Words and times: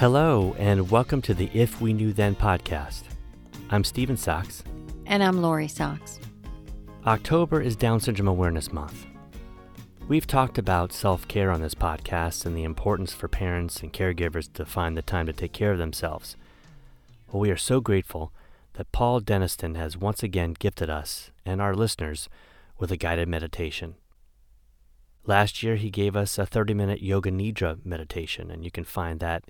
Hello, 0.00 0.56
and 0.58 0.90
welcome 0.90 1.20
to 1.20 1.34
the 1.34 1.50
If 1.52 1.82
We 1.82 1.92
Knew 1.92 2.14
Then 2.14 2.34
podcast. 2.34 3.02
I'm 3.68 3.84
Stephen 3.84 4.16
Sachs. 4.16 4.64
And 5.04 5.22
I'm 5.22 5.42
Lori 5.42 5.68
Sachs. 5.68 6.18
October 7.06 7.60
is 7.60 7.76
Down 7.76 8.00
Syndrome 8.00 8.28
Awareness 8.28 8.72
Month. 8.72 9.04
We've 10.08 10.26
talked 10.26 10.56
about 10.56 10.94
self 10.94 11.28
care 11.28 11.50
on 11.50 11.60
this 11.60 11.74
podcast 11.74 12.46
and 12.46 12.56
the 12.56 12.64
importance 12.64 13.12
for 13.12 13.28
parents 13.28 13.82
and 13.82 13.92
caregivers 13.92 14.50
to 14.54 14.64
find 14.64 14.96
the 14.96 15.02
time 15.02 15.26
to 15.26 15.34
take 15.34 15.52
care 15.52 15.72
of 15.72 15.78
themselves. 15.78 16.34
Well, 17.30 17.40
we 17.40 17.50
are 17.50 17.58
so 17.58 17.82
grateful 17.82 18.32
that 18.78 18.92
Paul 18.92 19.20
Denniston 19.20 19.76
has 19.76 19.98
once 19.98 20.22
again 20.22 20.56
gifted 20.58 20.88
us 20.88 21.30
and 21.44 21.60
our 21.60 21.74
listeners 21.74 22.30
with 22.78 22.90
a 22.90 22.96
guided 22.96 23.28
meditation. 23.28 23.96
Last 25.26 25.62
year, 25.62 25.76
he 25.76 25.90
gave 25.90 26.16
us 26.16 26.38
a 26.38 26.46
30 26.46 26.72
minute 26.72 27.02
Yoga 27.02 27.30
Nidra 27.30 27.84
meditation, 27.84 28.50
and 28.50 28.64
you 28.64 28.70
can 28.70 28.84
find 28.84 29.20
that 29.20 29.44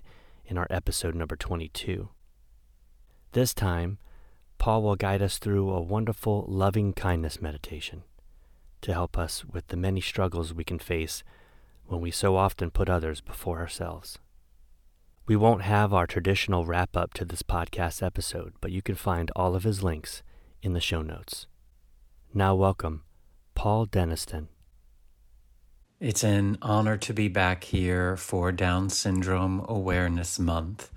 in 0.51 0.59
our 0.59 0.67
episode 0.69 1.15
number 1.15 1.37
22. 1.37 2.09
This 3.33 3.55
time, 3.55 3.99
Paul 4.59 4.83
will 4.83 4.97
guide 4.97 5.23
us 5.23 5.39
through 5.39 5.71
a 5.71 5.81
wonderful 5.81 6.45
loving 6.49 6.93
kindness 6.93 7.41
meditation 7.41 8.03
to 8.81 8.93
help 8.93 9.17
us 9.17 9.45
with 9.45 9.69
the 9.69 9.77
many 9.77 10.01
struggles 10.01 10.53
we 10.53 10.65
can 10.65 10.81
face 10.81 11.23
when 11.87 12.01
we 12.01 12.11
so 12.11 12.37
often 12.37 12.73
put 12.73 12.91
others 12.91 13.21
before 13.21 13.61
ourselves. 13.61 14.19
We 15.27 15.37
won't 15.37 15.63
have 15.63 15.95
our 15.95 16.09
traditional 16.09 16.67
wrap 16.67 16.97
up 16.97 17.15
to 17.15 17.25
this 17.25 17.45
podcast 17.45 18.03
episode, 18.03 18.55
but 18.61 18.73
you 18.73 18.83
can 18.83 18.97
find 18.97 19.31
all 19.37 19.55
of 19.55 19.63
his 19.63 19.85
links 19.85 20.25
in 20.63 20.73
the 20.73 20.81
show 20.81 21.01
notes. 21.01 21.47
Now, 22.35 22.57
welcome, 22.57 23.05
Paul 23.55 23.87
Denniston. 23.87 24.49
It's 26.01 26.25
an 26.25 26.57
honor 26.63 26.97
to 26.97 27.13
be 27.13 27.29
back 27.29 27.63
here 27.63 28.17
for 28.17 28.53
Down 28.53 28.89
Syndrome 28.89 29.67
Awareness 29.69 30.39
Month. 30.39 30.91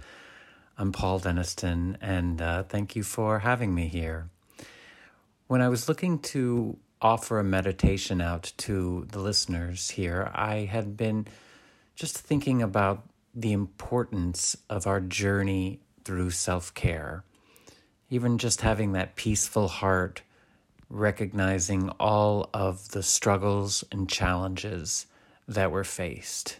I'm 0.78 0.94
Paul 0.94 1.20
Denniston, 1.20 1.98
and 2.00 2.42
uh, 2.42 2.64
thank 2.64 2.96
you 2.96 3.04
for 3.04 3.40
having 3.40 3.76
me 3.76 3.88
here. 3.88 4.30
When 5.48 5.62
I 5.62 5.68
was 5.68 5.90
looking 5.90 6.20
to 6.20 6.78
offer 7.02 7.38
a 7.38 7.44
meditation 7.44 8.22
out 8.22 8.54
to 8.60 9.06
the 9.12 9.20
listeners 9.20 9.90
here, 9.90 10.32
I 10.34 10.70
had 10.72 10.96
been 10.96 11.28
just 11.96 12.18
thinking 12.18 12.62
about 12.62 13.04
the 13.36 13.52
importance 13.52 14.56
of 14.70 14.88
our 14.88 15.02
journey 15.02 15.82
through 16.06 16.30
self 16.30 16.74
care. 16.74 17.26
Even 18.10 18.38
just 18.38 18.62
having 18.62 18.94
that 18.94 19.18
peaceful 19.18 19.68
heart 19.68 20.22
recognizing 20.94 21.90
all 22.00 22.50
of 22.54 22.90
the 22.90 23.02
struggles 23.02 23.84
and 23.92 24.08
challenges 24.08 25.08
that 25.48 25.72
were 25.72 25.84
faced. 25.84 26.60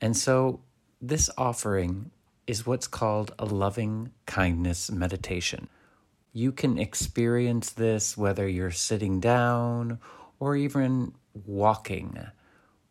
And 0.00 0.14
so, 0.14 0.60
this 1.00 1.30
offering 1.38 2.10
is 2.46 2.66
what's 2.66 2.86
called 2.86 3.34
a 3.38 3.46
loving 3.46 4.10
kindness 4.26 4.90
meditation. 4.90 5.68
You 6.32 6.52
can 6.52 6.78
experience 6.78 7.70
this 7.70 8.16
whether 8.16 8.46
you're 8.46 8.70
sitting 8.70 9.20
down 9.20 9.98
or 10.38 10.54
even 10.54 11.14
walking, 11.46 12.18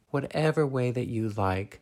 whatever 0.10 0.66
way 0.66 0.90
that 0.90 1.08
you 1.08 1.30
like. 1.30 1.80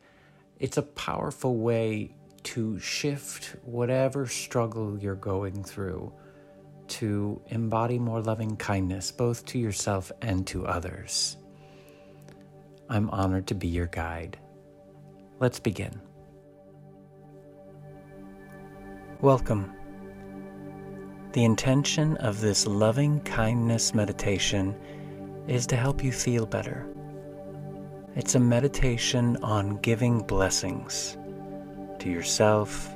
It's 0.60 0.78
a 0.78 0.82
powerful 0.82 1.56
way 1.56 2.16
to 2.44 2.80
shift 2.80 3.56
whatever 3.64 4.28
struggle 4.28 5.00
you're 5.00 5.16
going 5.16 5.64
through 5.64 6.12
to 6.92 7.42
embody 7.48 7.98
more 7.98 8.22
loving 8.22 8.58
kindness, 8.58 9.12
both 9.12 9.46
to 9.46 9.58
yourself 9.58 10.12
and 10.22 10.46
to 10.48 10.68
others. 10.68 11.38
I'm 12.90 13.10
honored 13.12 13.48
to 13.48 13.56
be 13.56 13.68
your 13.68 13.88
guide. 13.88 14.38
Let's 15.40 15.60
begin. 15.60 16.02
Welcome. 19.22 19.74
The 21.32 21.46
intention 21.46 22.18
of 22.18 22.42
this 22.42 22.68
loving 22.68 23.22
kindness 23.22 23.94
meditation 23.94 24.76
is 25.48 25.66
to 25.68 25.78
help 25.78 26.04
you 26.04 26.12
feel 26.12 26.46
better. 26.46 26.86
It's 28.16 28.36
a 28.36 28.40
meditation 28.40 29.38
on 29.38 29.78
giving 29.78 30.20
blessings 30.20 31.18
to 32.00 32.10
yourself, 32.10 32.94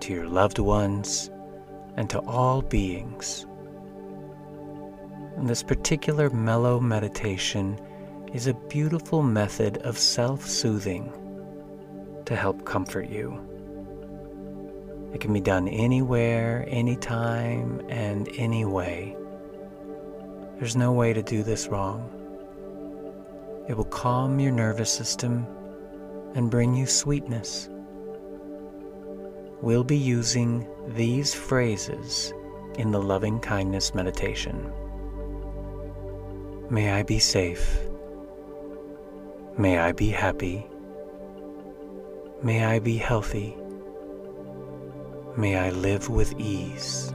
to 0.00 0.12
your 0.12 0.26
loved 0.26 0.58
ones, 0.58 1.30
and 1.96 2.08
to 2.10 2.18
all 2.20 2.62
beings. 2.62 3.46
And 5.36 5.48
this 5.48 5.62
particular 5.62 6.30
metta 6.30 6.80
meditation 6.80 7.78
is 8.32 8.46
a 8.46 8.54
beautiful 8.54 9.22
method 9.22 9.78
of 9.78 9.98
self 9.98 10.46
soothing 10.46 11.12
to 12.24 12.36
help 12.36 12.64
comfort 12.64 13.08
you. 13.08 13.38
It 15.12 15.20
can 15.20 15.32
be 15.32 15.40
done 15.40 15.68
anywhere, 15.68 16.64
anytime, 16.68 17.82
and 17.88 18.28
any 18.36 18.64
way. 18.64 19.16
There's 20.58 20.76
no 20.76 20.92
way 20.92 21.12
to 21.12 21.22
do 21.22 21.42
this 21.42 21.68
wrong. 21.68 22.08
It 23.68 23.76
will 23.76 23.84
calm 23.84 24.40
your 24.40 24.52
nervous 24.52 24.90
system 24.90 25.46
and 26.34 26.50
bring 26.50 26.74
you 26.74 26.86
sweetness 26.86 27.68
we'll 29.62 29.84
be 29.84 29.96
using 29.96 30.68
these 30.88 31.32
phrases 31.32 32.34
in 32.78 32.90
the 32.90 33.00
loving 33.00 33.38
kindness 33.38 33.94
meditation. 33.94 34.72
May 36.68 36.90
I 36.90 37.04
be 37.04 37.20
safe. 37.20 37.78
May 39.56 39.78
I 39.78 39.92
be 39.92 40.08
happy. 40.08 40.66
May 42.42 42.64
I 42.64 42.80
be 42.80 42.96
healthy. 42.96 43.56
May 45.36 45.56
I 45.56 45.70
live 45.70 46.08
with 46.08 46.38
ease. 46.40 47.14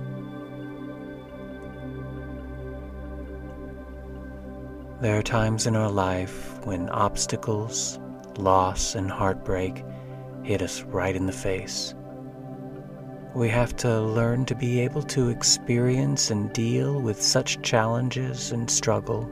There 5.02 5.20
are 5.20 5.24
times 5.24 5.68
in 5.68 5.76
our 5.76 5.92
life 5.92 6.66
when 6.66 6.90
obstacles, 6.90 8.00
loss, 8.38 8.96
and 8.96 9.12
heartbreak 9.12 9.84
hit 10.44 10.62
us 10.62 10.82
right 10.84 11.16
in 11.16 11.26
the 11.26 11.34
face. 11.34 11.94
We 13.38 13.50
have 13.50 13.76
to 13.78 14.02
learn 14.02 14.46
to 14.46 14.56
be 14.56 14.80
able 14.80 15.04
to 15.04 15.30
experience 15.30 16.32
and 16.32 16.52
deal 16.54 17.00
with 17.00 17.22
such 17.22 17.62
challenges 17.62 18.52
and 18.52 18.68
struggle, 18.68 19.30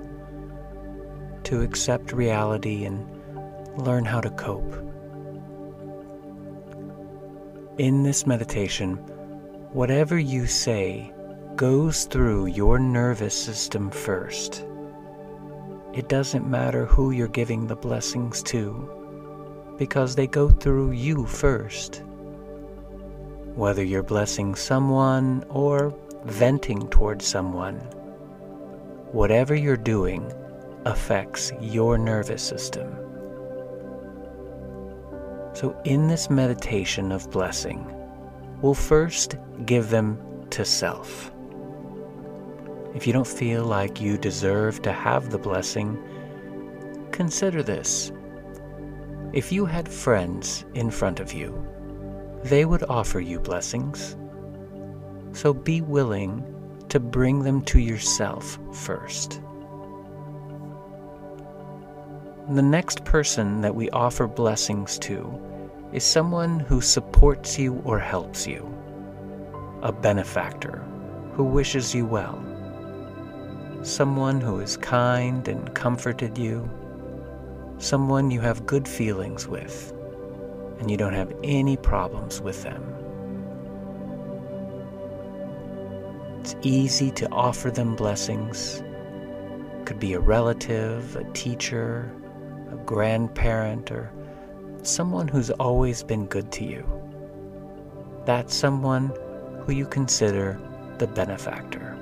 to 1.46 1.64
accept 1.64 2.14
reality 2.14 2.86
and 2.86 3.04
learn 3.80 4.06
how 4.06 4.22
to 4.22 4.30
cope. 4.30 4.76
In 7.80 8.04
this 8.04 8.28
meditation, 8.28 8.98
whatever 9.74 10.20
you 10.20 10.46
say 10.46 11.12
goes 11.56 12.06
through 12.06 12.46
your 12.46 12.78
nervous 12.78 13.34
system 13.34 13.90
first. 13.90 14.68
It 15.94 16.10
doesn't 16.10 16.48
matter 16.48 16.86
who 16.86 17.10
you're 17.10 17.28
giving 17.28 17.66
the 17.66 17.76
blessings 17.76 18.44
to, 18.44 19.76
because 19.80 20.14
they 20.14 20.28
go 20.28 20.50
through 20.50 20.92
you 20.92 21.26
first. 21.26 22.04
Whether 23.56 23.86
you're 23.86 24.04
blessing 24.04 24.54
someone 24.54 25.46
or 25.48 25.98
venting 26.26 26.90
towards 26.90 27.26
someone, 27.26 27.78
whatever 29.14 29.56
you're 29.56 29.78
doing 29.78 30.30
affects 30.84 31.54
your 31.62 31.98
nervous 31.98 32.44
system. 32.44 32.94
So, 35.54 35.74
in 35.86 36.10
this 36.10 36.30
meditation 36.30 37.14
of 37.14 37.32
blessing, 37.32 37.90
we'll 38.62 38.74
first 38.74 39.38
give 39.66 39.90
them 39.90 40.20
to 40.50 40.66
self. 40.66 41.32
If 42.94 43.08
you 43.08 43.14
don't 43.14 43.26
feel 43.26 43.64
like 43.64 44.02
you 44.02 44.18
deserve 44.18 44.82
to 44.82 44.92
have 44.92 45.30
the 45.30 45.38
blessing, 45.38 45.98
consider 47.14 47.64
this. 47.64 48.12
If 49.32 49.54
you 49.54 49.66
had 49.66 49.88
friends 49.88 50.66
in 50.74 50.92
front 50.92 51.22
of 51.22 51.32
you 51.32 51.66
they 52.46 52.64
would 52.64 52.84
offer 52.84 53.20
you 53.20 53.40
blessings. 53.40 54.16
So 55.32 55.52
be 55.52 55.82
willing 55.82 56.46
to 56.90 57.00
bring 57.00 57.40
them 57.42 57.64
to 57.64 57.80
yourself 57.80 58.60
first. 58.72 59.42
The 62.52 62.62
next 62.62 63.04
person 63.04 63.62
that 63.62 63.74
we 63.74 63.90
offer 63.90 64.28
blessings 64.28 65.00
to 65.00 65.42
is 65.92 66.04
someone 66.04 66.60
who 66.60 66.82
supports 66.82 67.58
you 67.58 67.82
or 67.84 67.98
helps 67.98 68.46
you, 68.46 68.72
a 69.82 69.92
benefactor 69.92 70.86
who 71.34 71.44
wishes 71.44 71.96
you 71.96 72.06
well, 72.06 72.40
someone 73.82 74.40
who 74.40 74.60
is 74.60 74.78
kind 74.78 75.48
and 75.48 75.74
comforted 75.74 76.38
you, 76.38 76.70
someone 77.80 78.30
you 78.30 78.40
have 78.42 78.68
good 78.68 78.88
feelings 78.88 79.48
with, 79.48 79.95
and 80.80 80.92
you 80.92 80.98
don't 80.98 81.14
have 81.14 81.34
any 81.44 81.78
problems 81.78 82.42
with 82.42 82.64
them. 82.64 82.96
It's 86.40 86.56
easy 86.62 87.10
to 87.12 87.28
offer 87.32 87.72
them 87.72 87.96
blessings. 87.96 88.84
Could 89.86 90.00
be 90.00 90.14
a 90.14 90.20
relative, 90.20 91.16
a 91.16 91.24
teacher, 91.34 92.12
a 92.72 92.76
grandparent, 92.76 93.92
or 93.92 94.12
someone 94.84 95.28
who's 95.28 95.50
always 95.52 96.04
been 96.04 96.28
good 96.28 96.52
to 96.52 96.64
you. 96.64 96.86
That's 98.26 98.54
someone 98.54 99.12
who 99.62 99.74
you 99.74 99.88
consider 99.88 100.60
the 101.00 101.08
benefactor. 101.08 101.98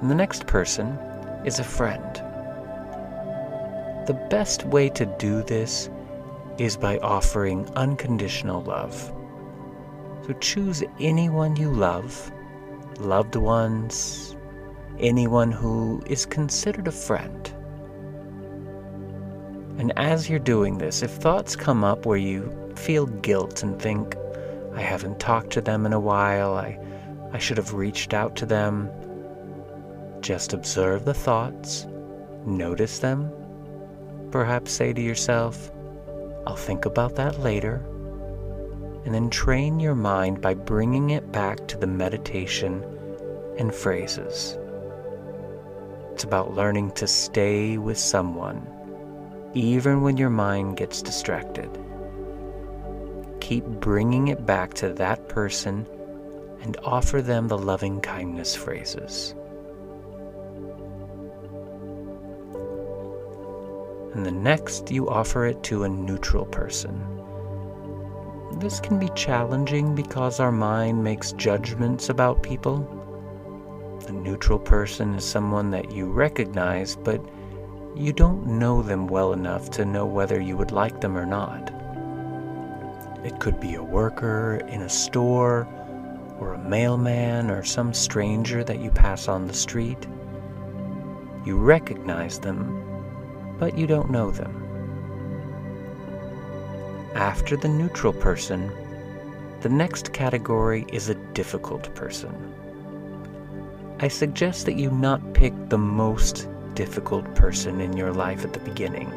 And 0.00 0.10
the 0.10 0.14
next 0.14 0.46
person 0.46 0.98
is 1.44 1.58
a 1.58 1.64
friend. 1.64 2.14
The 4.06 4.14
best 4.30 4.64
way 4.64 4.88
to 4.90 5.04
do 5.18 5.42
this 5.42 5.90
is 6.60 6.76
by 6.76 6.98
offering 6.98 7.66
unconditional 7.74 8.62
love. 8.64 8.94
So 10.26 10.34
choose 10.40 10.84
anyone 11.00 11.56
you 11.56 11.72
love, 11.72 12.30
loved 12.98 13.34
ones, 13.34 14.36
anyone 14.98 15.52
who 15.52 16.02
is 16.04 16.26
considered 16.26 16.86
a 16.86 16.92
friend. 16.92 17.50
And 19.78 19.98
as 19.98 20.28
you're 20.28 20.38
doing 20.38 20.76
this, 20.76 21.02
if 21.02 21.10
thoughts 21.10 21.56
come 21.56 21.82
up 21.82 22.04
where 22.04 22.18
you 22.18 22.52
feel 22.76 23.06
guilt 23.06 23.62
and 23.62 23.80
think, 23.80 24.14
I 24.74 24.82
haven't 24.82 25.18
talked 25.18 25.50
to 25.54 25.62
them 25.62 25.86
in 25.86 25.94
a 25.94 26.00
while, 26.00 26.52
I, 26.52 26.78
I 27.32 27.38
should 27.38 27.56
have 27.56 27.72
reached 27.72 28.12
out 28.12 28.36
to 28.36 28.44
them, 28.44 28.90
just 30.20 30.52
observe 30.52 31.06
the 31.06 31.14
thoughts, 31.14 31.86
notice 32.44 32.98
them, 32.98 33.32
perhaps 34.30 34.72
say 34.72 34.92
to 34.92 35.00
yourself, 35.00 35.72
I'll 36.50 36.56
think 36.56 36.84
about 36.84 37.14
that 37.14 37.38
later 37.38 37.76
and 39.04 39.14
then 39.14 39.30
train 39.30 39.78
your 39.78 39.94
mind 39.94 40.40
by 40.40 40.54
bringing 40.54 41.10
it 41.10 41.30
back 41.30 41.68
to 41.68 41.78
the 41.78 41.86
meditation 41.86 42.82
and 43.56 43.72
phrases. 43.72 44.58
It's 46.10 46.24
about 46.24 46.56
learning 46.56 46.90
to 46.96 47.06
stay 47.06 47.78
with 47.78 47.98
someone, 47.98 48.66
even 49.54 50.02
when 50.02 50.16
your 50.16 50.28
mind 50.28 50.76
gets 50.76 51.02
distracted. 51.02 51.70
Keep 53.40 53.66
bringing 53.66 54.26
it 54.26 54.44
back 54.44 54.74
to 54.74 54.92
that 54.94 55.28
person 55.28 55.86
and 56.62 56.76
offer 56.82 57.22
them 57.22 57.46
the 57.46 57.58
loving 57.58 58.00
kindness 58.00 58.56
phrases. 58.56 59.36
And 64.14 64.26
the 64.26 64.32
next, 64.32 64.90
you 64.90 65.08
offer 65.08 65.46
it 65.46 65.62
to 65.64 65.84
a 65.84 65.88
neutral 65.88 66.46
person 66.46 67.20
this 68.60 68.78
can 68.78 68.98
be 68.98 69.08
challenging 69.14 69.94
because 69.94 70.38
our 70.38 70.52
mind 70.52 71.02
makes 71.02 71.32
judgments 71.32 72.10
about 72.10 72.42
people. 72.42 72.86
A 74.06 74.12
neutral 74.12 74.58
person 74.58 75.14
is 75.14 75.24
someone 75.24 75.70
that 75.70 75.92
you 75.92 76.06
recognize, 76.06 76.94
but 76.96 77.24
you 77.96 78.12
don't 78.12 78.46
know 78.46 78.82
them 78.82 79.06
well 79.06 79.32
enough 79.32 79.70
to 79.70 79.84
know 79.84 80.04
whether 80.04 80.40
you 80.40 80.56
would 80.56 80.72
like 80.72 81.00
them 81.00 81.16
or 81.16 81.26
not. 81.26 81.72
It 83.24 83.40
could 83.40 83.60
be 83.60 83.74
a 83.74 83.82
worker 83.82 84.60
in 84.68 84.82
a 84.82 84.88
store, 84.88 85.66
or 86.38 86.54
a 86.54 86.58
mailman, 86.58 87.50
or 87.50 87.62
some 87.62 87.94
stranger 87.94 88.64
that 88.64 88.80
you 88.80 88.90
pass 88.90 89.28
on 89.28 89.46
the 89.46 89.54
street. 89.54 90.06
You 91.44 91.56
recognize 91.56 92.38
them, 92.38 92.82
but 93.60 93.78
you 93.78 93.86
don't 93.86 94.10
know 94.10 94.32
them. 94.32 94.56
After 97.14 97.56
the 97.56 97.68
neutral 97.68 98.14
person, 98.14 98.72
the 99.60 99.68
next 99.68 100.14
category 100.14 100.86
is 100.90 101.10
a 101.10 101.14
difficult 101.34 101.94
person. 101.94 102.34
I 104.00 104.08
suggest 104.08 104.64
that 104.64 104.78
you 104.78 104.90
not 104.90 105.34
pick 105.34 105.52
the 105.68 105.76
most 105.76 106.48
difficult 106.74 107.34
person 107.34 107.82
in 107.82 107.98
your 107.98 108.12
life 108.12 108.44
at 108.44 108.54
the 108.54 108.60
beginning. 108.60 109.12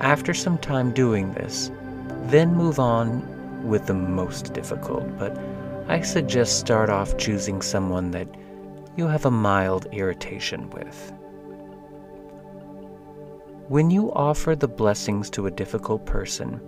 After 0.00 0.34
some 0.34 0.58
time 0.58 0.92
doing 0.92 1.32
this, 1.32 1.70
then 2.26 2.54
move 2.54 2.78
on 2.78 3.66
with 3.66 3.86
the 3.86 3.94
most 3.94 4.52
difficult, 4.52 5.18
but 5.18 5.34
I 5.88 6.02
suggest 6.02 6.58
start 6.58 6.90
off 6.90 7.16
choosing 7.16 7.62
someone 7.62 8.10
that 8.10 8.28
you 8.96 9.06
have 9.06 9.24
a 9.24 9.30
mild 9.30 9.86
irritation 9.92 10.68
with. 10.68 11.12
When 13.68 13.90
you 13.90 14.10
offer 14.14 14.56
the 14.56 14.66
blessings 14.66 15.28
to 15.30 15.44
a 15.44 15.50
difficult 15.50 16.06
person, 16.06 16.58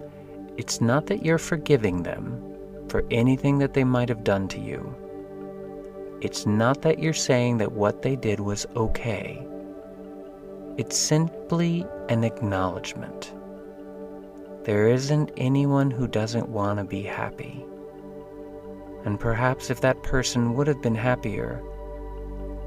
it's 0.59 0.83
not 0.83 1.07
that 1.07 1.25
you're 1.25 1.39
forgiving 1.39 2.03
them 2.03 2.43
for 2.91 3.07
anything 3.11 3.57
that 3.61 3.73
they 3.73 3.85
might 3.85 4.11
have 4.11 4.23
done 4.23 4.49
to 4.49 4.61
you. 4.61 4.95
It's 6.21 6.45
not 6.45 6.83
that 6.83 6.99
you're 6.99 7.15
saying 7.15 7.57
that 7.57 7.73
what 7.73 8.03
they 8.03 8.17
did 8.17 8.39
was 8.39 8.67
okay. 8.77 9.43
It's 10.77 10.95
simply 10.95 11.87
an 12.11 12.23
acknowledgement. 12.23 13.33
There 14.65 14.87
isn't 14.87 15.33
anyone 15.39 15.91
who 15.91 16.07
doesn't 16.07 16.51
want 16.51 16.81
to 16.81 16.85
be 16.85 17.01
happy. 17.01 17.65
And 19.07 19.19
perhaps 19.19 19.71
if 19.71 19.81
that 19.81 20.03
person 20.03 20.53
would 20.53 20.67
have 20.67 20.83
been 20.83 20.97
happier, 20.97 21.63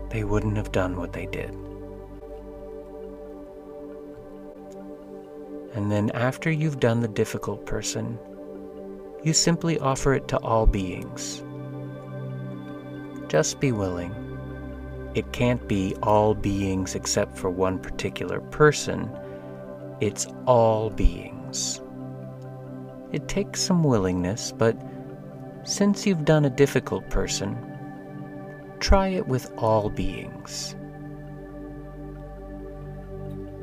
they 0.09 0.23
wouldn't 0.23 0.57
have 0.57 0.71
done 0.71 0.97
what 0.97 1.13
they 1.13 1.27
did. 1.27 1.55
And 5.73 5.91
then, 5.91 6.11
after 6.11 6.51
you've 6.51 6.79
done 6.79 7.01
the 7.01 7.07
difficult 7.07 7.65
person, 7.65 8.19
you 9.23 9.33
simply 9.33 9.79
offer 9.79 10.13
it 10.13 10.27
to 10.27 10.37
all 10.39 10.67
beings. 10.67 11.43
Just 13.27 13.59
be 13.59 13.71
willing. 13.71 14.13
It 15.15 15.31
can't 15.31 15.67
be 15.67 15.95
all 16.03 16.35
beings 16.35 16.95
except 16.95 17.37
for 17.37 17.49
one 17.49 17.79
particular 17.79 18.39
person, 18.39 19.09
it's 20.01 20.27
all 20.45 20.89
beings. 20.89 21.79
It 23.11 23.27
takes 23.27 23.61
some 23.61 23.83
willingness, 23.83 24.51
but 24.51 24.75
since 25.63 26.05
you've 26.05 26.25
done 26.25 26.45
a 26.45 26.49
difficult 26.49 27.09
person, 27.09 27.57
try 28.79 29.07
it 29.09 29.27
with 29.27 29.51
all 29.57 29.89
beings. 29.89 30.75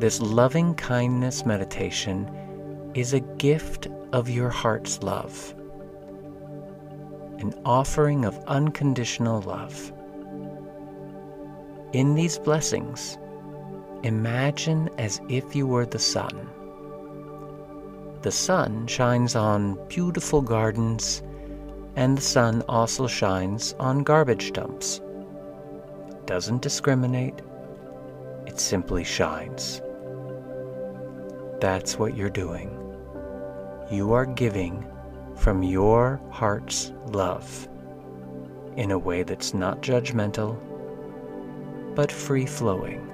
This 0.01 0.19
loving 0.23 0.75
kindness 0.77 1.45
meditation 1.45 2.91
is 2.95 3.13
a 3.13 3.21
gift 3.21 3.87
of 4.15 4.31
your 4.31 4.49
heart's 4.49 5.03
love, 5.03 5.55
an 7.39 7.53
offering 7.67 8.25
of 8.25 8.43
unconditional 8.47 9.43
love. 9.43 9.93
In 11.93 12.15
these 12.15 12.39
blessings, 12.39 13.19
imagine 14.03 14.89
as 14.97 15.21
if 15.29 15.55
you 15.55 15.67
were 15.67 15.85
the 15.85 15.99
sun. 15.99 16.49
The 18.23 18.33
sun 18.33 18.87
shines 18.87 19.37
on 19.37 19.79
beautiful 19.89 20.41
gardens, 20.41 21.23
and 21.97 22.17
the 22.17 22.23
sun 22.23 22.63
also 22.71 23.07
shines 23.07 23.75
on 23.79 24.03
garbage 24.03 24.55
dumps. 24.55 25.03
It 26.09 26.27
doesn't 26.27 26.63
discriminate, 26.63 27.43
it 28.47 28.59
simply 28.59 29.05
shines. 29.05 29.83
That's 31.61 31.99
what 31.99 32.17
you're 32.17 32.31
doing. 32.31 32.71
You 33.91 34.13
are 34.13 34.25
giving 34.25 34.87
from 35.37 35.63
your 35.63 36.19
heart's 36.31 36.93
love 37.09 37.69
in 38.77 38.91
a 38.93 38.99
way 38.99 39.23
that's 39.25 39.53
not 39.53 39.83
judgmental, 39.83 40.59
but 41.95 42.11
free 42.11 42.47
flowing. 42.47 43.07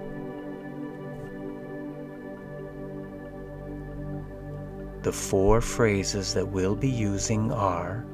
The 5.03 5.13
four 5.13 5.61
phrases 5.61 6.33
that 6.35 6.47
we'll 6.47 6.77
be 6.77 6.89
using 6.89 7.51
are 7.51 8.07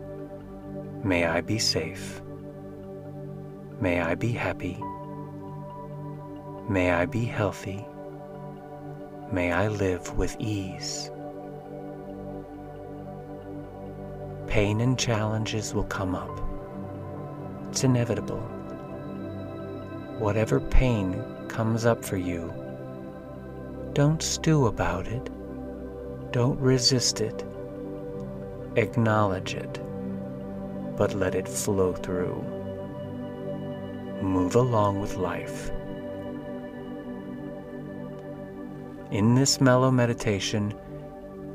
May 1.05 1.27
I 1.27 1.41
be 1.41 1.59
safe. 1.59 2.23
May 3.81 4.01
I 4.01 4.15
be 4.15 4.33
happy. 4.33 4.79
May 6.69 6.93
I 6.93 7.07
be 7.07 7.25
healthy. 7.25 7.85
May 9.33 9.51
I 9.51 9.69
live 9.69 10.19
with 10.19 10.37
ease. 10.39 11.11
Pain 14.47 14.83
and 14.83 14.99
challenges 14.99 15.73
will 15.73 15.85
come 15.85 16.15
up. 16.15 16.39
It's 17.71 17.83
inevitable. 17.83 18.43
Whatever 20.19 20.61
pain 20.61 21.25
comes 21.49 21.87
up 21.87 22.05
for 22.05 22.19
you, 22.19 22.53
don't 23.95 24.23
stew 24.23 24.67
about 24.67 25.07
it. 25.07 25.31
Don't 26.31 26.61
resist 26.61 27.23
it. 27.23 27.43
Acknowledge 28.77 29.55
it, 29.55 29.81
but 30.95 31.15
let 31.15 31.35
it 31.35 31.49
flow 31.49 31.95
through. 31.95 32.37
Move 34.21 34.57
along 34.57 35.01
with 35.01 35.17
life. 35.17 35.71
In 39.13 39.35
this 39.35 39.61
metta 39.61 39.93
meditation, 39.93 40.73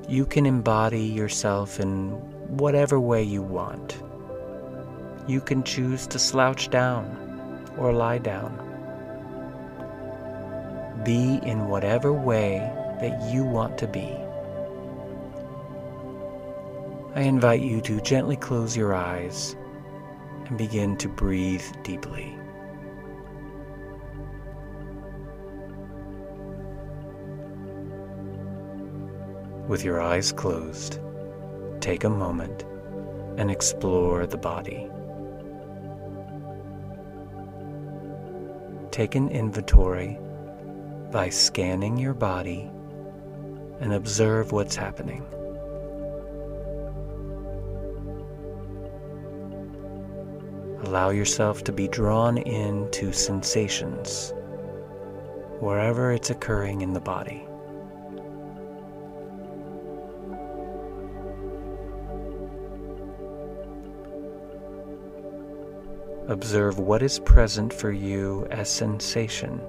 you 0.07 0.27
can 0.27 0.45
embody 0.45 1.01
yourself 1.01 1.79
in 1.79 2.11
whatever 2.55 2.99
way 2.99 3.23
you 3.23 3.41
want. 3.41 3.99
You 5.25 5.41
can 5.41 5.63
choose 5.63 6.05
to 6.05 6.19
slouch 6.19 6.69
down 6.69 7.65
or 7.75 7.93
lie 7.93 8.19
down. 8.19 8.53
Be 11.03 11.39
in 11.41 11.67
whatever 11.67 12.13
way 12.13 12.59
that 13.01 13.33
you 13.33 13.43
want 13.43 13.79
to 13.79 13.87
be. 13.87 14.15
I 17.15 17.21
invite 17.21 17.61
you 17.61 17.81
to 17.81 17.99
gently 18.01 18.35
close 18.35 18.77
your 18.77 18.93
eyes 18.93 19.55
and 20.45 20.59
begin 20.59 20.95
to 20.97 21.09
breathe 21.09 21.65
deeply. 21.81 22.37
With 29.67 29.83
your 29.83 30.01
eyes 30.01 30.31
closed, 30.31 30.99
take 31.81 32.05
a 32.05 32.09
moment 32.09 32.63
and 33.37 33.51
explore 33.51 34.25
the 34.25 34.37
body. 34.37 34.89
Take 38.91 39.15
an 39.15 39.29
inventory 39.29 40.17
by 41.11 41.29
scanning 41.29 41.97
your 41.97 42.13
body 42.13 42.71
and 43.81 43.93
observe 43.93 44.51
what's 44.51 44.75
happening. 44.75 45.25
Allow 50.85 51.09
yourself 51.09 51.65
to 51.65 51.73
be 51.73 51.89
drawn 51.89 52.37
into 52.37 53.11
sensations 53.11 54.33
wherever 55.59 56.11
it's 56.11 56.29
occurring 56.29 56.81
in 56.81 56.93
the 56.93 57.01
body. 57.01 57.46
Observe 66.29 66.77
what 66.77 67.01
is 67.01 67.19
present 67.19 67.71
for 67.71 67.89
you 67.89 68.45
as 68.51 68.69
sensation 68.69 69.61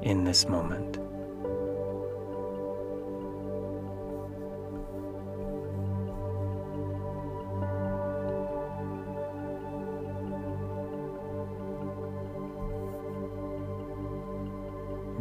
in 0.00 0.24
this 0.24 0.48
moment. 0.48 0.98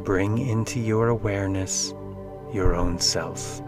Bring 0.06 0.38
into 0.38 0.80
your 0.80 1.10
awareness 1.10 1.94
your 2.54 2.76
own 2.76 2.98
self. 2.98 3.62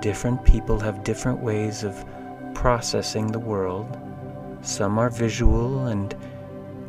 Different 0.00 0.44
people 0.44 0.78
have 0.80 1.02
different 1.02 1.40
ways 1.40 1.82
of 1.82 2.04
processing 2.54 3.32
the 3.32 3.38
world. 3.38 3.98
Some 4.62 4.98
are 4.98 5.10
visual, 5.10 5.86
and 5.86 6.14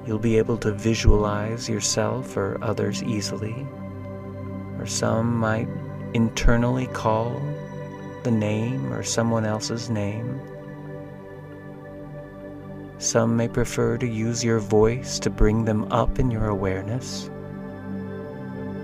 you'll 0.06 0.20
be 0.20 0.38
able 0.38 0.58
to 0.58 0.72
visualize 0.72 1.70
yourself 1.70 2.36
or 2.36 2.58
others 2.64 3.04
easily. 3.04 3.68
Or 4.80 4.86
some 4.86 5.36
might 5.38 5.68
internally 6.14 6.88
call 6.88 7.42
the 8.24 8.32
name 8.32 8.92
or 8.92 9.04
someone 9.04 9.46
else's 9.46 9.90
name. 9.90 10.42
Some 12.98 13.38
may 13.38 13.48
prefer 13.48 13.98
to 13.98 14.08
use 14.08 14.44
your 14.44 14.60
voice 14.60 15.20
to 15.20 15.30
bring 15.30 15.64
them 15.64 15.90
up 15.92 16.20
in 16.20 16.30
your 16.30 16.48
awareness. 16.48 17.30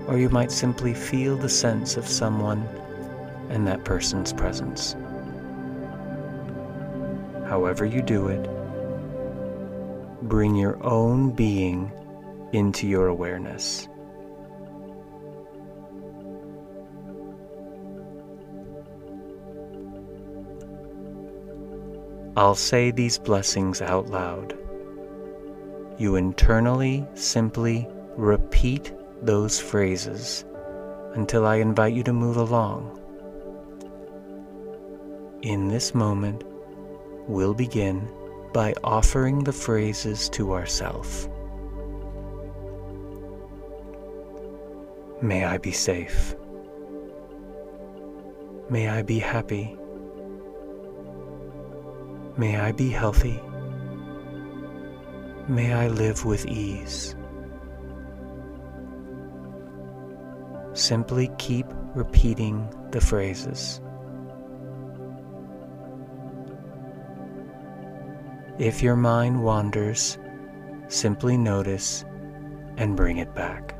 Or 0.06 0.16
you 0.16 0.30
might 0.30 0.50
simply 0.50 0.94
feel 0.94 1.36
the 1.36 1.48
sense 1.48 1.96
of 1.96 2.08
someone 2.08 2.66
and 3.50 3.66
that 3.66 3.84
person's 3.84 4.32
presence. 4.32 4.94
However, 7.46 7.84
you 7.84 8.00
do 8.00 8.28
it, 8.28 8.48
bring 10.28 10.54
your 10.54 10.82
own 10.84 11.30
being 11.30 11.92
into 12.52 12.86
your 12.86 13.06
awareness. 13.06 13.88
I'll 22.36 22.54
say 22.54 22.90
these 22.90 23.18
blessings 23.18 23.80
out 23.80 24.08
loud. 24.08 24.58
You 25.96 26.16
internally 26.16 27.06
simply 27.14 27.88
repeat 28.16 28.92
those 29.22 29.58
phrases 29.58 30.44
until 31.14 31.46
I 31.46 31.56
invite 31.56 31.94
you 31.94 32.02
to 32.02 32.12
move 32.12 32.36
along. 32.36 33.00
In 35.40 35.68
this 35.68 35.94
moment, 35.94 36.44
we'll 37.26 37.54
begin 37.54 38.06
by 38.56 38.72
offering 38.84 39.44
the 39.44 39.52
phrases 39.52 40.30
to 40.30 40.54
ourselves. 40.54 41.28
May 45.20 45.44
I 45.44 45.58
be 45.58 45.72
safe. 45.72 46.34
May 48.70 48.88
I 48.88 49.02
be 49.02 49.18
happy. 49.18 49.76
May 52.38 52.58
I 52.58 52.72
be 52.72 52.88
healthy. 52.88 53.38
May 55.48 55.74
I 55.74 55.88
live 55.88 56.24
with 56.24 56.46
ease. 56.46 57.14
Simply 60.72 61.30
keep 61.36 61.66
repeating 61.94 62.72
the 62.90 63.02
phrases. 63.02 63.82
If 68.58 68.82
your 68.82 68.96
mind 68.96 69.42
wanders, 69.42 70.16
simply 70.88 71.36
notice 71.36 72.04
and 72.78 72.96
bring 72.96 73.18
it 73.18 73.34
back. 73.34 73.75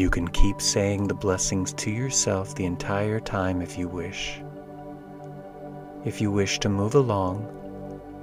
You 0.00 0.08
can 0.08 0.28
keep 0.28 0.62
saying 0.62 1.08
the 1.08 1.14
blessings 1.14 1.74
to 1.74 1.90
yourself 1.90 2.54
the 2.54 2.64
entire 2.64 3.20
time 3.20 3.60
if 3.60 3.76
you 3.76 3.86
wish. 3.86 4.40
If 6.06 6.22
you 6.22 6.30
wish 6.30 6.58
to 6.60 6.70
move 6.70 6.94
along, 6.94 7.44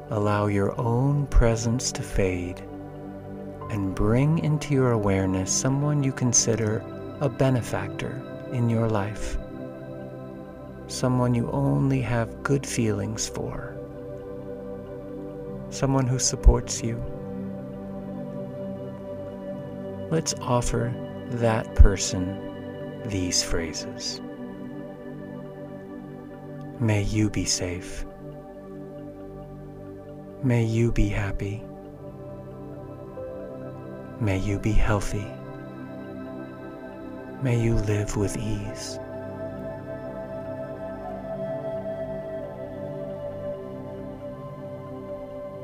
allow 0.09 0.47
your 0.47 0.75
own 0.81 1.27
presence 1.27 1.91
to 1.91 2.01
fade 2.01 2.63
and 3.69 3.93
bring 3.93 4.39
into 4.39 4.73
your 4.73 4.93
awareness 4.93 5.51
someone 5.51 6.01
you 6.01 6.11
consider 6.11 6.83
a 7.21 7.29
benefactor 7.29 8.23
in 8.51 8.71
your 8.71 8.89
life, 8.89 9.37
someone 10.87 11.35
you 11.35 11.47
only 11.51 12.01
have 12.01 12.41
good 12.41 12.65
feelings 12.65 13.29
for, 13.29 13.77
someone 15.69 16.07
who 16.07 16.17
supports 16.17 16.81
you. 16.81 16.97
Let's 20.09 20.33
offer 20.41 20.91
that 21.29 21.75
person 21.75 23.01
these 23.05 23.43
phrases. 23.43 24.21
May 26.79 27.03
you 27.03 27.29
be 27.29 27.45
safe. 27.45 28.05
May 30.43 30.63
you 30.63 30.91
be 30.91 31.07
happy. 31.07 31.63
May 34.19 34.37
you 34.37 34.59
be 34.59 34.71
healthy. 34.71 35.25
May 37.41 37.61
you 37.61 37.75
live 37.75 38.15
with 38.17 38.37
ease. 38.37 38.99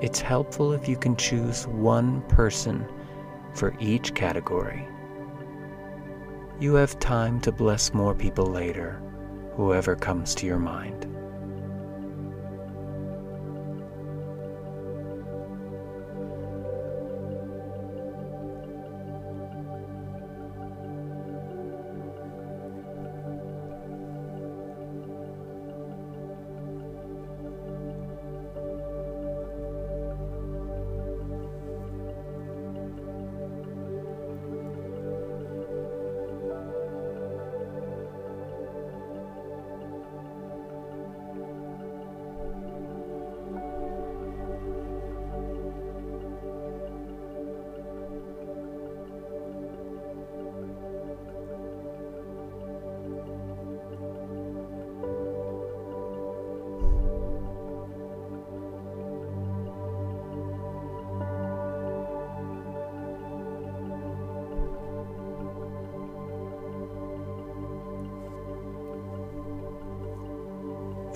It's 0.01 0.20
helpful 0.20 0.74
if 0.74 0.88
you 0.89 0.98
can 0.98 1.15
choose 1.15 1.65
one 1.67 2.22
person 2.24 2.86
for 3.53 3.74
each 3.79 4.13
category. 4.13 4.88
You 6.63 6.75
have 6.75 6.98
time 6.98 7.41
to 7.41 7.51
bless 7.51 7.93
more 7.93 8.15
people 8.15 8.46
later, 8.46 9.01
whoever 9.58 9.98
comes 9.98 10.34
to 10.36 10.46
your 10.46 10.60
mind. 10.60 11.12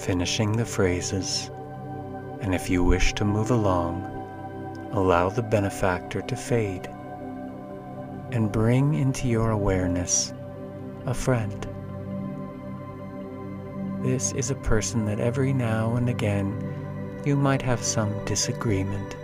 Finishing 0.07 0.53
the 0.53 0.63
phrases, 0.63 1.51
and 2.39 2.55
if 2.55 2.69
you 2.69 2.81
wish 2.81 3.11
to 3.11 3.25
move 3.25 3.51
along, 3.51 4.01
allow 4.93 5.27
the 5.27 5.41
benefactor 5.41 6.21
to 6.21 6.33
fade 6.33 6.87
and 8.31 8.49
bring 8.49 8.93
into 8.93 9.27
your 9.27 9.49
awareness 9.51 10.33
a 11.07 11.13
friend. 11.13 11.67
This 14.01 14.31
is 14.31 14.49
a 14.49 14.55
person 14.55 15.05
that 15.07 15.19
every 15.19 15.51
now 15.51 15.97
and 15.97 16.07
again 16.07 16.55
you 17.25 17.35
might 17.35 17.61
have 17.61 17.83
some 17.83 18.13
disagreement, 18.23 19.17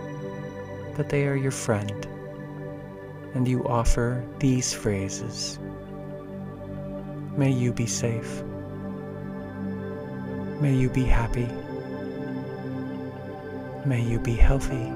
but 0.98 1.08
they 1.08 1.26
are 1.28 1.38
your 1.38 1.52
friend, 1.52 2.06
and 3.36 3.48
you 3.48 3.66
offer 3.70 4.22
these 4.40 4.74
phrases. 4.74 5.60
May 7.38 7.52
you 7.52 7.72
be 7.72 7.88
safe. 7.88 8.44
May 10.64 10.76
you 10.76 10.90
be 10.90 11.04
happy. 11.04 11.50
May 13.86 14.02
you 14.02 14.18
be 14.18 14.34
healthy. 14.34 14.94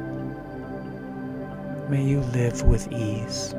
May 1.90 2.06
you 2.06 2.22
live 2.22 2.64
with 2.64 2.90
ease. 2.90 3.54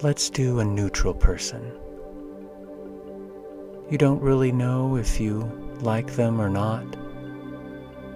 Let's 0.00 0.30
do 0.30 0.60
a 0.60 0.64
neutral 0.64 1.12
person. 1.12 1.72
You 3.90 3.98
don't 3.98 4.22
really 4.22 4.52
know 4.52 4.94
if 4.94 5.18
you 5.18 5.40
like 5.80 6.14
them 6.14 6.40
or 6.40 6.48
not. 6.48 6.86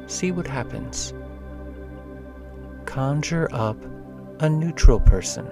See 0.07 0.31
what 0.31 0.47
happens. 0.47 1.13
Conjure 2.85 3.49
up 3.51 3.77
a 4.39 4.49
neutral 4.49 5.01
person. 5.01 5.45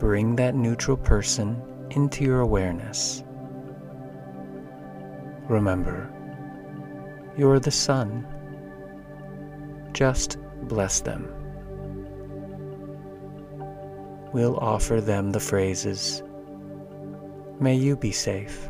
Bring 0.00 0.34
that 0.34 0.56
neutral 0.56 0.96
person 0.96 1.62
into 1.90 2.24
your 2.24 2.40
awareness. 2.40 3.22
Remember, 5.48 6.10
you're 7.38 7.60
the 7.60 7.70
sun. 7.70 8.26
Just 9.92 10.36
bless 10.62 10.98
them 10.98 11.45
we'll 14.32 14.56
offer 14.58 15.00
them 15.00 15.32
the 15.32 15.40
phrases 15.40 16.22
May 17.58 17.74
you 17.74 17.96
be 17.96 18.12
safe. 18.12 18.68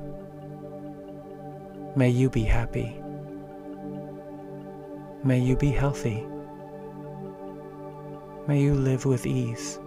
May 1.97 2.09
you 2.09 2.31
be 2.31 2.45
happy. 2.45 3.03
May 5.25 5.41
you 5.41 5.57
be 5.57 5.73
healthy. 5.73 6.25
May 8.47 8.63
you 8.63 8.75
live 8.75 9.07
with 9.07 9.27
ease. 9.27 9.81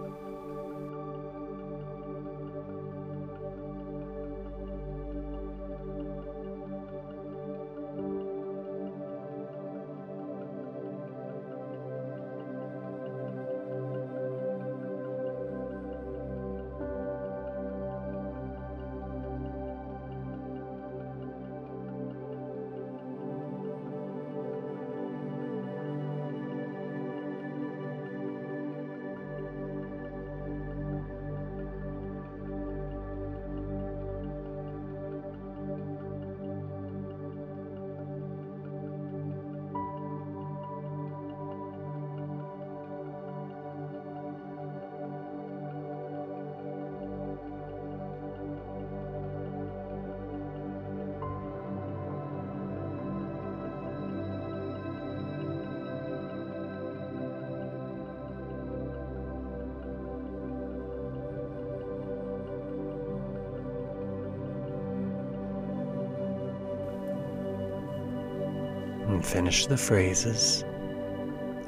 Finish 69.30 69.66
the 69.66 69.76
phrases, 69.76 70.64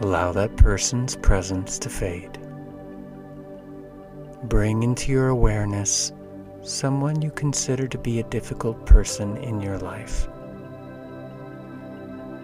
allow 0.01 0.33
that 0.33 0.57
person's 0.57 1.14
presence 1.14 1.79
to 1.79 1.88
fade. 1.88 2.37
Bring 4.44 4.83
into 4.83 5.12
your 5.12 5.29
awareness 5.29 6.12
someone 6.62 7.22
you 7.22 7.31
consider 7.31 7.87
to 7.87 7.98
be 7.98 8.18
a 8.18 8.25
difficult 8.25 8.85
person 8.85 9.37
in 9.37 9.61
your 9.61 9.79
life. 9.79 10.27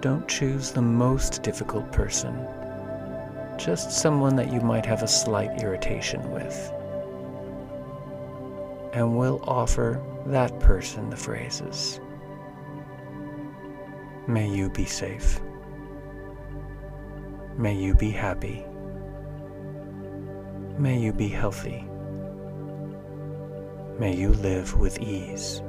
Don't 0.01 0.29
choose 0.29 0.71
the 0.71 0.83
most 0.83 1.43
difficult 1.43 1.91
person. 1.91 2.33
just 3.59 3.91
someone 3.91 4.37
that 4.37 4.53
you 4.53 4.61
might 4.61 4.87
have 4.87 5.03
a 5.03 5.09
slight 5.09 5.61
irritation 5.61 6.31
with. 6.31 6.73
And 8.93 9.19
we'll 9.19 9.43
offer 9.47 10.01
that 10.27 10.59
person 10.61 11.11
the 11.11 11.17
phrases. 11.17 12.01
May 14.29 14.47
you 14.47 14.69
be 14.69 14.85
safe. 14.85 15.41
May 17.57 17.75
you 17.75 17.95
be 17.95 18.11
happy. 18.11 18.63
May 20.79 20.99
you 20.99 21.15
be 21.15 21.29
healthy. 21.29 21.83
May 23.99 24.15
you 24.15 24.29
live 24.35 24.79
with 24.79 25.01
ease. 25.01 25.63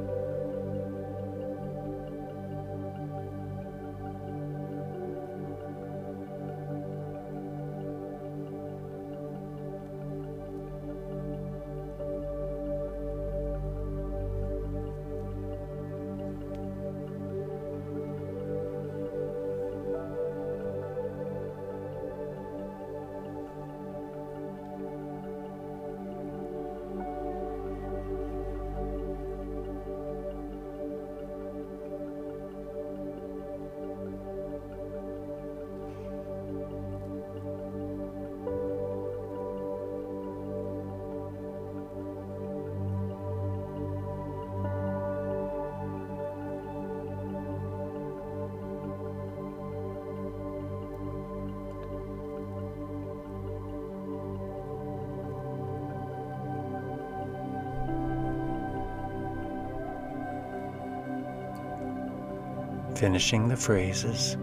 Finishing 62.99 63.47
the 63.47 63.55
phrases. 63.55 64.35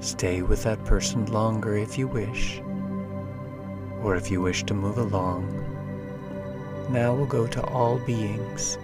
Stay 0.00 0.42
with 0.42 0.64
that 0.64 0.84
person 0.84 1.24
longer 1.26 1.76
if 1.76 1.96
you 1.96 2.08
wish, 2.08 2.60
or 4.02 4.16
if 4.16 4.32
you 4.32 4.40
wish 4.40 4.64
to 4.64 4.74
move 4.74 4.98
along. 4.98 5.46
Now 6.90 7.14
we'll 7.14 7.26
go 7.26 7.46
to 7.46 7.62
all 7.66 8.00
beings. 8.00 8.78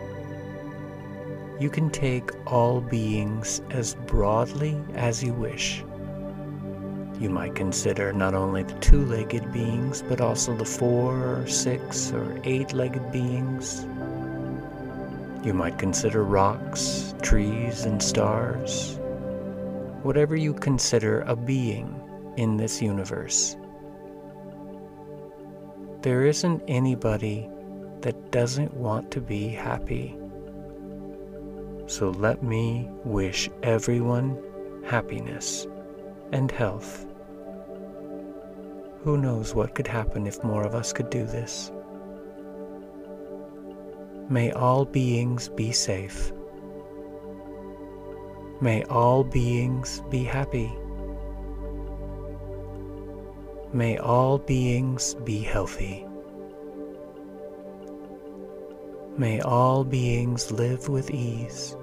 You 1.59 1.69
can 1.69 1.91
take 1.91 2.31
all 2.47 2.81
beings 2.81 3.63
as 3.71 3.97
broadly 4.07 4.81
as 4.95 5.25
you 5.25 5.33
wish. 5.33 5.83
You 7.19 7.31
might 7.31 7.57
consider 7.57 8.13
not 8.13 8.35
only 8.35 8.63
the 8.63 8.75
two 8.75 9.05
legged 9.07 9.53
beings, 9.53 10.05
but 10.09 10.21
also 10.21 10.55
the 10.55 10.65
four 10.65 11.17
or 11.17 11.49
six 11.49 12.13
or 12.13 12.41
eight 12.45 12.73
legged 12.73 13.11
beings, 13.11 13.87
you 15.47 15.55
might 15.55 15.79
consider 15.79 16.25
rocks, 16.25 17.15
trees, 17.23 17.85
and 17.85 18.03
stars. 18.03 18.99
Whatever 20.03 20.35
you 20.35 20.53
consider 20.53 21.21
a 21.21 21.37
being 21.37 22.03
in 22.37 22.57
this 22.57 22.83
universe. 22.83 23.57
There 26.03 26.27
isn't 26.27 26.65
anybody 26.67 27.49
that 28.01 28.33
doesn't 28.33 28.75
want 28.75 29.13
to 29.13 29.21
be 29.21 29.47
happy. 29.47 30.19
So 31.87 32.11
let 32.11 32.43
me 32.43 32.91
wish 33.05 33.49
everyone 33.63 34.43
happiness 34.85 35.69
and 36.33 36.51
health. 36.51 37.07
Who 39.05 39.17
knows 39.17 39.55
what 39.55 39.77
could 39.77 39.87
happen 39.87 40.27
if 40.27 40.43
more 40.43 40.65
of 40.65 40.75
us 40.75 40.93
could 40.93 41.09
do 41.09 41.25
this? 41.25 41.71
May 44.29 44.51
all 44.51 44.85
beings 44.85 45.49
be 45.49 45.71
safe. 45.71 46.33
May 48.61 48.83
all 48.85 49.23
beings 49.23 50.03
be 50.11 50.25
happy. 50.25 50.73
May 53.73 53.99
all 53.99 54.39
beings 54.39 55.15
be 55.23 55.39
healthy. 55.43 56.05
May 59.17 59.41
all 59.41 59.85
beings 59.85 60.51
live 60.51 60.89
with 60.89 61.11
ease. 61.13 61.77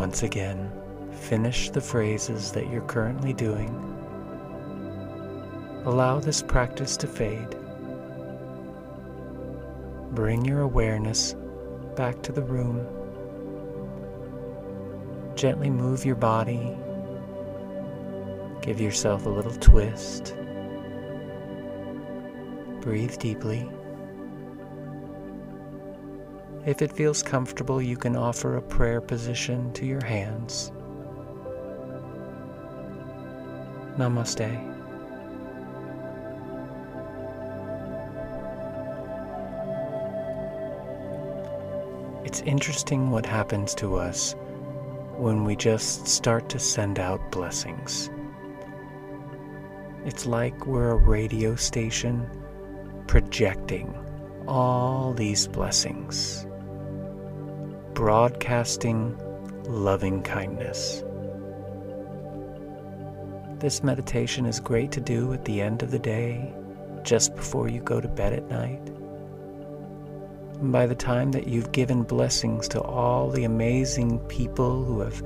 Once 0.00 0.22
again, 0.22 0.72
finish 1.12 1.68
the 1.68 1.80
phrases 1.80 2.52
that 2.52 2.70
you're 2.70 2.80
currently 2.86 3.34
doing. 3.34 3.68
Allow 5.84 6.18
this 6.18 6.40
practice 6.40 6.96
to 6.96 7.06
fade. 7.06 7.54
Bring 10.12 10.42
your 10.42 10.62
awareness 10.62 11.34
back 11.96 12.22
to 12.22 12.32
the 12.32 12.40
room. 12.42 12.86
Gently 15.36 15.68
move 15.68 16.06
your 16.06 16.16
body. 16.16 16.74
Give 18.62 18.80
yourself 18.80 19.26
a 19.26 19.28
little 19.28 19.52
twist. 19.52 20.34
Breathe 22.80 23.18
deeply. 23.18 23.68
If 26.70 26.82
it 26.82 26.92
feels 26.92 27.20
comfortable, 27.20 27.82
you 27.82 27.96
can 27.96 28.14
offer 28.14 28.56
a 28.56 28.62
prayer 28.62 29.00
position 29.00 29.72
to 29.72 29.84
your 29.84 30.04
hands. 30.04 30.70
Namaste. 33.98 34.46
It's 42.24 42.40
interesting 42.42 43.10
what 43.10 43.26
happens 43.26 43.74
to 43.74 43.96
us 43.96 44.36
when 45.16 45.42
we 45.42 45.56
just 45.56 46.06
start 46.06 46.48
to 46.50 46.60
send 46.60 47.00
out 47.00 47.32
blessings. 47.32 48.10
It's 50.04 50.24
like 50.24 50.68
we're 50.68 50.92
a 50.92 50.94
radio 50.94 51.56
station 51.56 52.30
projecting 53.08 53.92
all 54.46 55.12
these 55.12 55.48
blessings, 55.48 56.46
broadcasting 58.00 59.14
loving 59.66 60.22
kindness. 60.22 61.04
This 63.58 63.82
meditation 63.82 64.46
is 64.46 64.58
great 64.58 64.90
to 64.92 65.02
do 65.02 65.34
at 65.34 65.44
the 65.44 65.60
end 65.60 65.82
of 65.82 65.90
the 65.90 65.98
day, 65.98 66.50
just 67.02 67.36
before 67.36 67.68
you 67.68 67.82
go 67.82 68.00
to 68.00 68.08
bed 68.08 68.32
at 68.32 68.48
night. 68.48 68.80
And 70.60 70.72
by 70.72 70.86
the 70.86 70.94
time 70.94 71.32
that 71.32 71.46
you've 71.46 71.72
given 71.72 72.02
blessings 72.02 72.68
to 72.68 72.80
all 72.80 73.28
the 73.28 73.44
amazing 73.44 74.18
people 74.28 74.82
who 74.82 75.00
have 75.00 75.22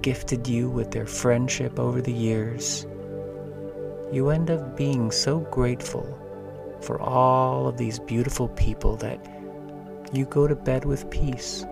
gifted 0.00 0.46
you 0.46 0.70
with 0.70 0.92
their 0.92 1.06
friendship 1.06 1.80
over 1.80 2.00
the 2.00 2.12
years, 2.12 2.86
you 4.12 4.30
end 4.30 4.52
up 4.52 4.76
being 4.76 5.10
so 5.10 5.40
grateful 5.40 6.06
for 6.80 7.02
all 7.02 7.66
of 7.66 7.76
these 7.76 7.98
beautiful 7.98 8.50
people 8.50 8.94
that 8.98 9.18
you 10.12 10.26
go 10.26 10.46
to 10.46 10.54
bed 10.54 10.84
with 10.84 11.10
peace. 11.10 11.66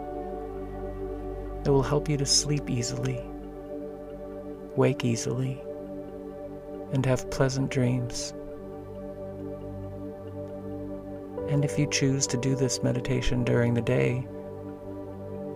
It 1.64 1.70
will 1.70 1.82
help 1.82 2.08
you 2.08 2.16
to 2.16 2.26
sleep 2.26 2.68
easily, 2.68 3.20
wake 4.74 5.04
easily, 5.04 5.62
and 6.92 7.06
have 7.06 7.30
pleasant 7.30 7.70
dreams. 7.70 8.34
And 11.48 11.64
if 11.64 11.78
you 11.78 11.86
choose 11.86 12.26
to 12.28 12.36
do 12.36 12.56
this 12.56 12.82
meditation 12.82 13.44
during 13.44 13.74
the 13.74 13.82
day, 13.82 14.26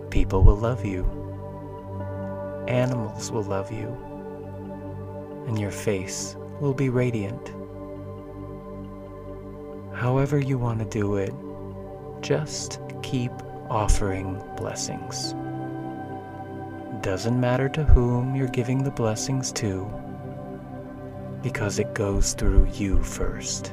people 0.09 0.43
will 0.43 0.55
love 0.55 0.85
you, 0.85 1.03
animals 2.67 3.31
will 3.31 3.43
love 3.43 3.71
you, 3.71 3.87
and 5.47 5.59
your 5.59 5.71
face 5.71 6.37
will 6.61 6.73
be 6.73 6.89
radiant. 6.89 7.53
However, 9.93 10.39
you 10.39 10.57
want 10.57 10.79
to 10.79 10.85
do 10.85 11.17
it, 11.17 11.33
just 12.21 12.79
keep 13.01 13.31
offering 13.69 14.41
blessings. 14.55 15.33
Doesn't 17.07 17.39
matter 17.39 17.69
to 17.69 17.85
whom 17.85 18.35
you're 18.35 18.49
giving 18.49 18.83
the 18.83 18.91
blessings 18.91 19.53
to, 19.53 19.89
because 21.41 21.79
it 21.79 21.93
goes 21.93 22.33
through 22.33 22.67
you 22.73 23.01
first. 23.01 23.71